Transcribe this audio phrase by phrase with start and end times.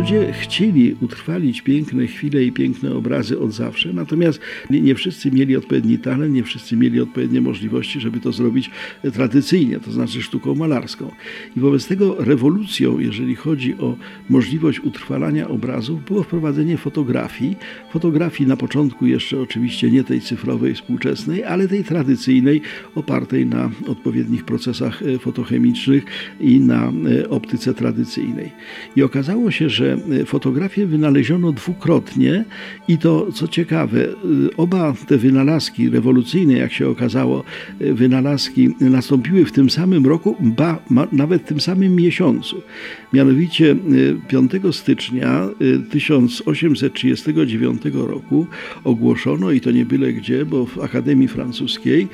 [0.00, 5.98] Ludzie chcieli utrwalić piękne chwile i piękne obrazy od zawsze, natomiast nie, wszyscy mieli odpowiedni
[5.98, 8.70] talent, nie wszyscy mieli odpowiednie możliwości, żeby to zrobić
[9.12, 11.10] tradycyjnie, to znaczy sztuką malarską.
[11.56, 13.96] I wobec tego rewolucją, jeżeli chodzi o
[14.28, 17.56] możliwość utrwalania obrazów, było wprowadzenie fotografii.
[17.92, 22.60] Fotografii na początku jeszcze oczywiście nie tej cyfrowej, współczesnej, ale tej tradycyjnej,
[22.94, 26.04] opartej na odpowiednich procesach e, fotochemicznych
[26.40, 28.50] i na e, optyce tradycyjnej.
[28.96, 29.89] I okazało się, że
[30.26, 32.44] fotografię wynaleziono dwukrotnie
[32.88, 34.08] i to, co ciekawe,
[34.56, 37.44] oba te wynalazki rewolucyjne, jak się okazało,
[37.80, 40.78] wynalazki nastąpiły w tym samym roku, ba,
[41.12, 42.62] nawet w tym samym miesiącu.
[43.12, 43.76] Mianowicie
[44.28, 45.48] 5 stycznia
[45.90, 48.46] 1839 roku
[48.84, 52.08] ogłoszono, i to nie byle gdzie, bo w Akademii Francuskiej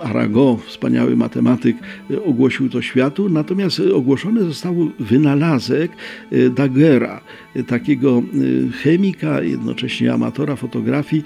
[0.00, 1.76] Arago, wspaniały matematyk,
[2.24, 5.92] ogłosił to światu, natomiast ogłoszony został wynalazek
[6.32, 6.50] Y,
[7.51, 11.22] y, takiego y, chemika, jednocześnie amatora fotografii,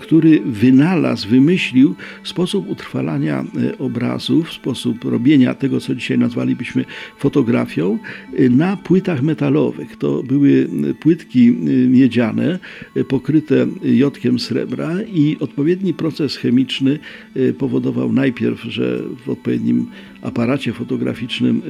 [0.00, 1.94] który wynalazł, wymyślił
[2.24, 3.44] sposób utrwalania
[3.78, 6.84] obrazów, sposób robienia tego, co dzisiaj nazwalibyśmy
[7.18, 7.98] fotografią,
[8.50, 9.96] na płytach metalowych.
[9.96, 10.68] To były
[11.00, 11.52] płytki
[11.88, 12.58] miedziane,
[13.08, 16.98] pokryte jodkiem srebra i odpowiedni proces chemiczny
[17.58, 19.86] powodował najpierw, że w odpowiednim
[20.24, 21.62] aparacie fotograficznym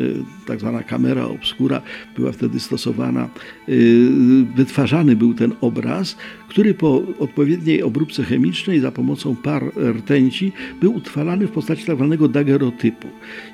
[0.46, 1.82] tak zwana kamera obscura
[2.16, 3.28] była wtedy stosowana,
[3.68, 4.08] y,
[4.56, 6.16] wytwarzany był ten obraz,
[6.48, 12.28] który po odpowiedniej obróbce chemicznej za pomocą par rtęci był utrwalany w postaci tak zwanego
[12.28, 13.08] dagerotypu.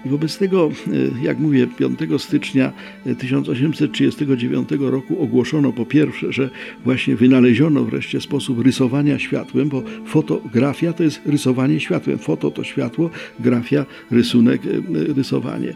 [0.07, 2.73] I wobec tego, y, jak mówię, 5 stycznia
[3.19, 6.51] 1839 roku ogłoszono po pierwsze, że
[6.85, 12.19] właśnie wynaleziono wreszcie sposób rysowania światłem, bo fotografia to jest rysowanie światłem.
[12.19, 15.75] Foto to światło, grafia, rysunek, y, rysowanie.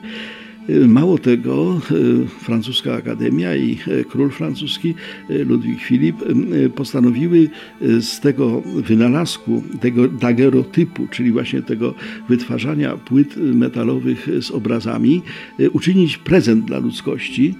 [0.68, 4.94] Mało tego, e, francuska akademia i e, król francuski
[5.28, 6.16] Ludwik Filip
[6.74, 7.48] postanowiły
[7.80, 11.94] z tego wynalazku, tego dagerotypu, czyli właśnie tego
[12.28, 15.22] wytwarzania płyt metalowych z obrazami,
[15.72, 17.54] uczynić prezent dla ludzkości.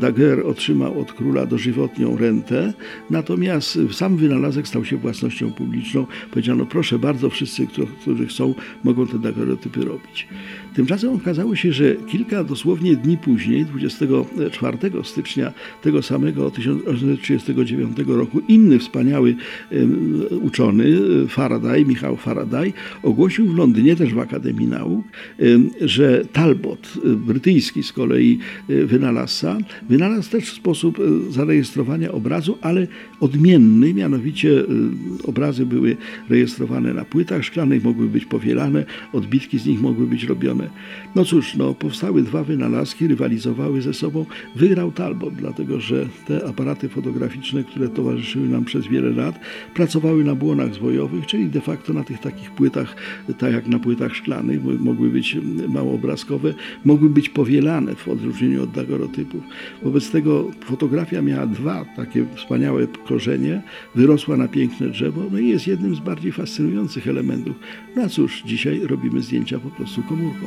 [0.00, 2.72] Daguerre otrzymał od króla dożywotnią rentę,
[3.10, 6.06] natomiast sam wynalazek stał się własnością publiczną.
[6.30, 7.66] Powiedziano, proszę bardzo, wszyscy,
[8.00, 8.54] którzy chcą,
[8.84, 10.28] mogą te dagerotypy robić.
[10.74, 18.78] Tymczasem okazało się, że kilka dosłownie dni później, 24 stycznia tego samego 1839 roku, inny
[18.78, 19.36] wspaniały
[20.30, 20.84] uczony,
[21.28, 22.72] Faraday, Michał Faraday,
[23.02, 25.04] ogłosił w Londynie, też w Akademii Nauk,
[25.80, 28.38] że Talbot, brytyjski z kolei
[28.68, 32.86] e, wynalazca, wynalazł też sposób e, zarejestrowania obrazu, ale
[33.20, 34.64] odmienny, mianowicie e,
[35.24, 35.96] obrazy były
[36.28, 40.70] rejestrowane na płytach szklanych, mogły być powielane, odbitki z nich mogły być robione.
[41.14, 44.26] No cóż, no, powstały dwa wynalazki, rywalizowały ze sobą.
[44.56, 49.40] Wygrał Talbot, dlatego że te aparaty fotograficzne, które towarzyszyły nam przez wiele lat,
[49.74, 52.96] pracowały na błonach zwojowych, czyli de facto na tych takich płytach,
[53.38, 55.36] tak jak na płytach szklanych, mogły być
[55.68, 59.42] mało obrazkowe, mogły być powielane w odróżnieniu od daguerreotypów.
[59.82, 63.62] Wobec tego fotografia miała dwa takie wspaniałe korzenie,
[63.94, 67.56] wyrosła na piękne drzewo, no i jest jednym z bardziej fascynujących elementów.
[67.96, 70.46] No a cóż, dzisiaj robimy zdjęcia po prostu komórką.